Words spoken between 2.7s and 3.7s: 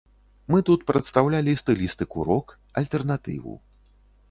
альтэрнатыву.